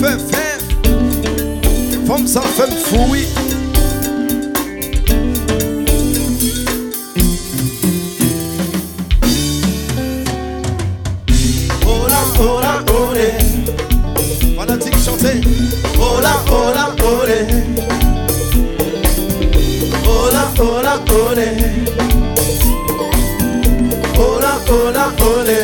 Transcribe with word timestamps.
fè 0.00 0.12
fè 0.30 0.46
Fòm 2.06 2.26
sa 2.28 2.42
fè 2.56 2.66
m'foui 2.70 3.24
Ola, 11.86 12.20
ola, 12.38 12.72
olé 13.00 13.28
Fanatique 14.56 14.98
chanter 15.04 15.40
Ola, 15.98 16.34
ola, 16.50 16.86
olé 17.10 17.40
Ola, 20.06 20.44
ola, 20.58 20.94
olé 21.20 21.48
Ola, 24.18 25.12
olé 25.30 25.58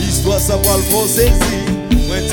L'histoire 0.00 0.40
savoir 0.40 0.78
le 0.78 0.90
bon 0.90 1.06
saisi 1.06 1.77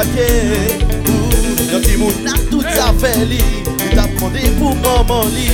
pake 0.00 0.28
mm, 1.06 1.72
Yon 1.72 1.82
ti 1.84 1.96
moun 2.00 2.16
nan 2.24 2.38
tout 2.50 2.64
sa 2.76 2.92
fe 3.00 3.12
li 3.28 3.40
Li 3.80 3.88
tap 3.96 4.12
mandi 4.20 4.52
pou 4.58 4.72
maman 4.84 5.28
li. 5.34 5.48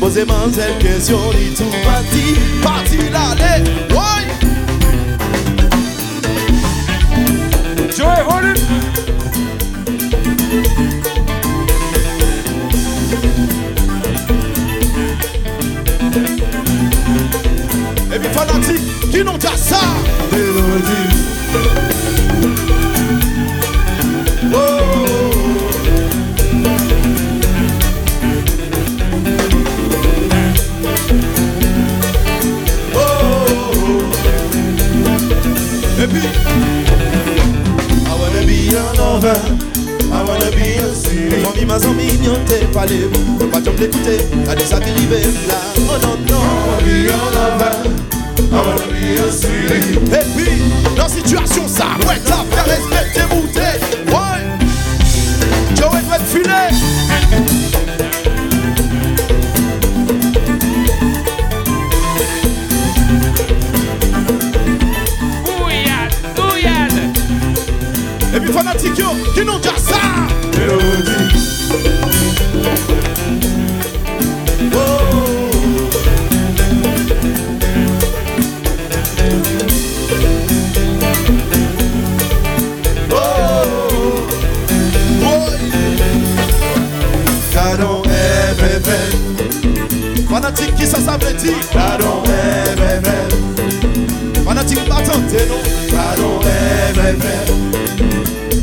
Boze 0.00 0.24
man 0.28 0.52
zel 0.54 0.74
kesyon 0.82 1.30
li 1.36 1.52
tou 1.58 1.82
Pati, 1.86 2.24
pati 2.64 3.08
la 3.14 3.26
le 3.38 3.52
woy! 3.94 4.24
Joy, 7.94 8.20
hold 8.28 8.50
it 8.52 8.58
E 35.98 36.06
pi 36.06 36.20
I 38.06 38.14
wanna 38.18 38.46
be 38.46 38.68
an 38.76 38.96
lover. 38.96 39.34
I 40.12 40.22
wanna 40.22 40.50
be 40.52 40.76
a 40.78 40.94
city 40.94 41.42
Mwen 41.42 41.56
mi 41.56 41.64
ma 41.66 41.78
zan 41.78 41.96
mi 41.96 42.06
nyon 42.22 42.44
te 42.46 42.58
pale 42.72 42.98
Mwen 43.10 43.50
pa 43.50 43.60
jom 43.60 43.74
l'ekoute 43.76 44.14
Kade 44.46 44.64
sa 44.66 44.78
ki 44.80 44.90
rive 44.96 45.20
la 45.48 45.58
Oh 45.90 45.98
non 46.02 46.24
non. 46.30 46.84
Be 46.84 47.02
your 47.02 47.26
lover. 47.34 47.74
I 48.38 48.62
wanna 48.62 48.86
be 48.92 49.14
your 49.18 49.30
city 49.32 49.98
E 49.98 50.22
pi 50.36 50.46
Nan 50.96 51.10
situasyon 51.10 51.68
sa 51.68 51.96
Mwen 52.04 52.22
ta 52.24 52.44
fè 52.54 52.62
respekte 52.70 53.26
moute 53.34 53.77
ki 91.38 91.46
di 91.46 91.54
Pardon 91.72 92.22
FFL 92.78 93.30
Fanatik 94.44 94.88
batante 94.88 95.46
nou 95.48 95.60
Pardon 95.90 96.40
FFL 96.94 97.46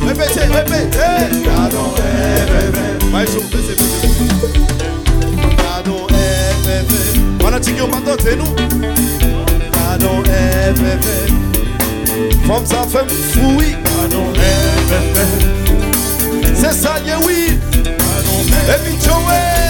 Repete, 0.08 0.44
repete 0.52 1.08
Pardon 1.44 1.94
Vai 3.12 3.28
sou, 3.28 3.42
pese, 3.52 3.76
pese 3.76 4.08
Kadon 5.58 6.08
FFL 6.64 7.20
Fanatik 7.40 7.78
yo 7.78 7.88
batante 7.88 8.36
nou 8.36 8.56
Kadon 9.72 10.24
FFL 10.76 11.32
Fom 12.48 12.66
sa 12.66 12.84
fem 12.84 13.08
foui 13.34 13.76
Pardon 13.84 14.34
FFL 14.90 15.32
Se 16.56 16.72
sa 16.74 16.98
ye 17.06 17.16
oui. 17.26 17.60
Pardon 17.84 18.40
E 18.68 18.76
pi 18.84 18.98
Joel 19.00 19.65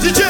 DJ 0.00 0.27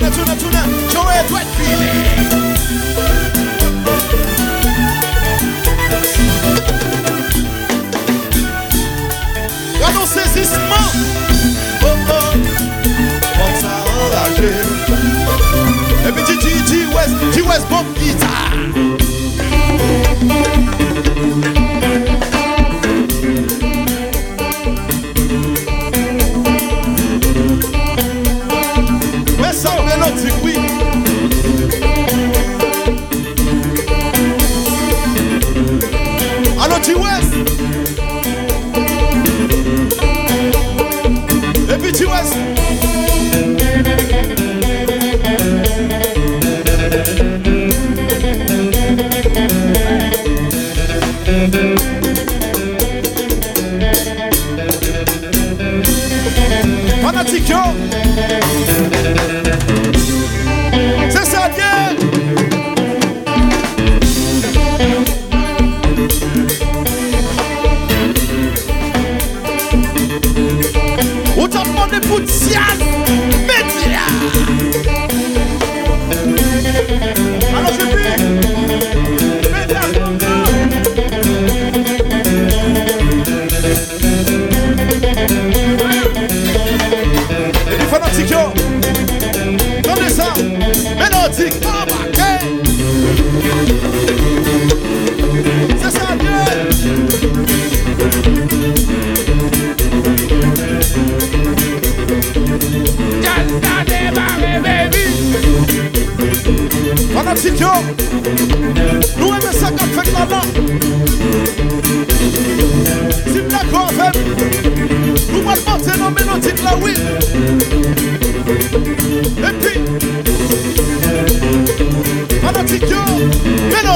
tuna 0.00 0.10
tuna 0.10 0.36
tuna, 0.36 0.36
tuna. 0.36 0.62
tuna 0.88 1.22
tuna 1.28 1.99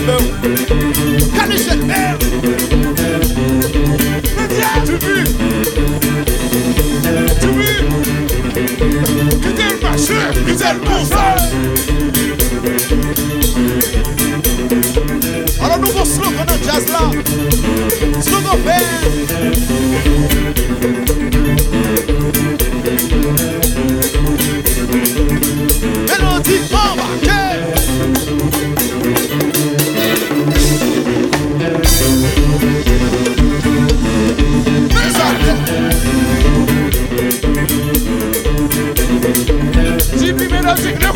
Elbe 0.00 0.16
Kanishe 1.36 1.70
El 1.70 1.82
Media 1.84 2.20
Tu 4.86 4.94
vi 4.96 5.16
Tu 7.40 7.48
vi 7.56 7.70
Kite 9.42 9.66
l 9.68 9.76
mache 9.82 10.20
Kite 10.46 10.68
l 10.72 10.78
bonze 10.84 11.26
Anan 15.60 15.80
nou 15.80 15.92
vos 15.92 16.12
lò 16.22 16.28
konan 16.36 16.60
jazz 16.64 16.86
la 16.88 17.02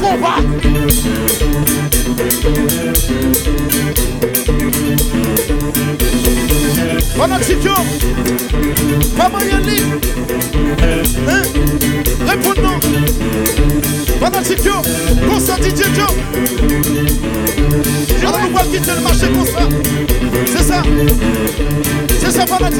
combat. 0.05 0.41
Maman 7.17 7.39
Chidio, 7.41 7.73
Maman 9.17 9.41
Yoli, 9.41 9.81
hein? 11.29 11.43
réponds-nous. 12.27 12.79
Maman 14.21 14.43
Chidio, 14.45 14.75
Constant 15.29 15.57
DJ 15.57 15.85
Joe. 15.95 16.13
On 18.27 18.31
va 18.31 18.39
pouvoir 18.39 18.65
quitter 18.65 18.93
le 18.95 19.01
marché 19.01 19.27
comme 19.29 19.47
ça. 19.47 19.69
C'est 20.55 20.65
ça. 20.65 20.83
C'est 22.21 22.31
ça, 22.31 22.45
Maman 22.47 22.71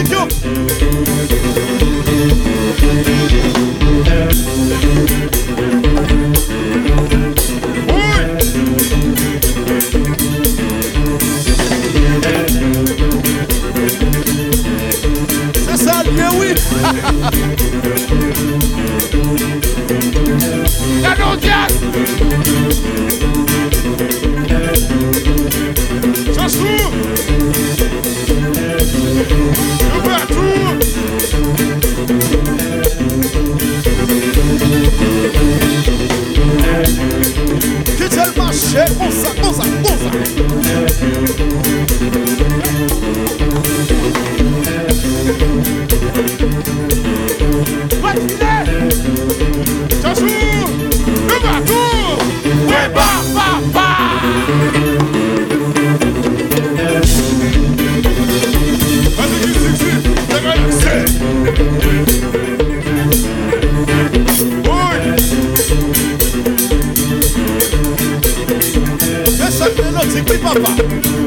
Èmi 69.79 69.91
náà 69.95 70.03
ti 70.13 70.21
pín 70.27 70.41
pàpà. 70.45 71.24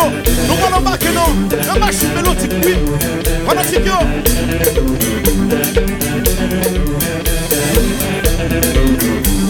Yo, 0.00 0.06
nous 0.48 0.66
allons 0.66 0.80
marquer 0.80 1.08
non, 1.14 1.30
la 1.66 1.78
machine 1.78 2.08
mélodique 2.14 2.52
oui. 2.64 2.74
Fanatique 3.46 3.84
yo. 3.84 3.92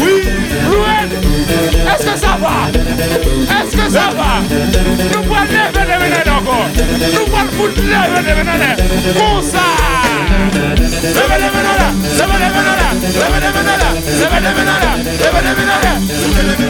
Oui, 0.00 0.14
est-ce 1.86 2.04
que 2.04 2.14
ça 2.18 2.32
va? 2.40 2.52
Que 3.70 3.86
ça 3.90 4.06
va? 4.16 4.30
Foutre 7.56 7.82
les 7.82 8.34
vénènes. 8.34 8.76
Comme 9.16 9.42
ça. 9.42 9.64
Levez 10.80 11.38
les 11.38 11.50
vénènes. 11.54 11.94
Levez 12.18 12.38
les 12.38 12.50
vénènes. 12.54 12.96
Levez 13.16 13.40
les 13.40 13.52
vénènes. 13.56 13.96
Levez 14.20 14.40
les 14.40 14.52
vénènes. 14.56 15.00
Levez 15.20 15.42
les 15.42 15.54
vénènes. 16.54 16.69